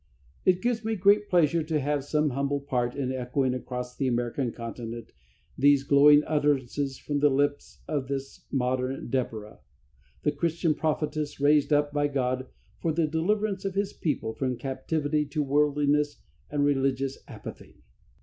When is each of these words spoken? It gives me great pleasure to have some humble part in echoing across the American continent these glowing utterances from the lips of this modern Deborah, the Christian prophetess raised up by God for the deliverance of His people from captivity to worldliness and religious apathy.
It 0.45 0.63
gives 0.63 0.83
me 0.83 0.95
great 0.95 1.29
pleasure 1.29 1.61
to 1.61 1.79
have 1.79 2.03
some 2.03 2.31
humble 2.31 2.59
part 2.59 2.95
in 2.95 3.11
echoing 3.11 3.53
across 3.53 3.95
the 3.95 4.07
American 4.07 4.51
continent 4.51 5.13
these 5.59 5.83
glowing 5.83 6.23
utterances 6.25 6.97
from 6.97 7.19
the 7.19 7.29
lips 7.29 7.83
of 7.87 8.07
this 8.07 8.47
modern 8.51 9.11
Deborah, 9.11 9.59
the 10.23 10.31
Christian 10.31 10.73
prophetess 10.73 11.39
raised 11.39 11.71
up 11.71 11.93
by 11.93 12.07
God 12.07 12.47
for 12.79 12.91
the 12.91 13.05
deliverance 13.05 13.63
of 13.63 13.75
His 13.75 13.93
people 13.93 14.33
from 14.33 14.57
captivity 14.57 15.23
to 15.27 15.43
worldliness 15.43 16.17
and 16.49 16.65
religious 16.65 17.19
apathy. 17.27 17.83